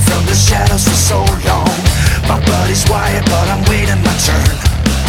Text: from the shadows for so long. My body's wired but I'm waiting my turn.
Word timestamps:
from 0.00 0.24
the 0.26 0.34
shadows 0.34 0.84
for 0.84 0.94
so 0.94 1.18
long. 1.46 1.76
My 2.28 2.40
body's 2.44 2.88
wired 2.88 3.24
but 3.26 3.48
I'm 3.48 3.62
waiting 3.70 4.02
my 4.02 4.16
turn. 4.18 5.03